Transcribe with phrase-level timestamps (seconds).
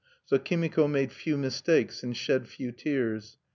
[0.25, 3.37] So Kimiko made few mistakes and shed few tears.